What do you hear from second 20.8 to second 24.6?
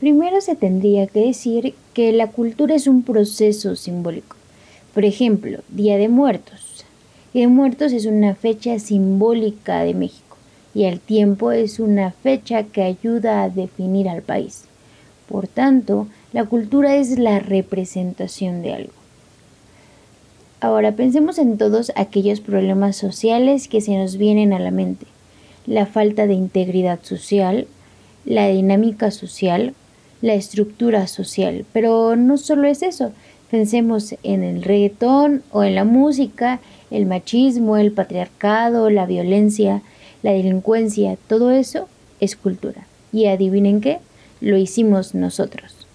pensemos en todos aquellos problemas sociales que se nos vienen a